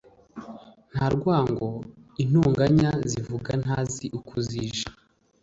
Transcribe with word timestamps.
nta 0.91 1.05
rwango, 1.15 1.67
intonganya 2.23 2.91
zivuga 3.11 3.51
ntazi 3.63 4.05
uko 4.19 4.33
zije 4.47 4.85